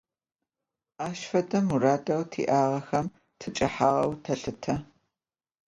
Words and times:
Ащ 1.07 1.19
фэдэ 1.29 1.59
мурадэу 1.67 2.23
тиӏагъэм 2.31 3.07
тыкӏэхьагъэу 3.39 4.13
тэлъытэ. 4.23 4.73